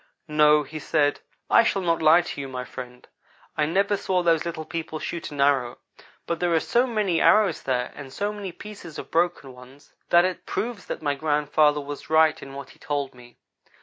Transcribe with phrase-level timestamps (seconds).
[0.27, 3.07] "No," he said, "I shall not lie to you, my friend.
[3.55, 5.77] I never saw those little people shoot an arrow,
[6.25, 10.25] but there are so many arrows there, and so many pieces of broken ones, that
[10.25, 13.37] it proves that my grandfather was right in what he told me.